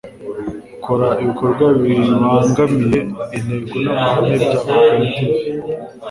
[0.75, 2.99] ukora ibikorwa bibangamiye
[3.37, 5.19] intego n'amahame bya koperative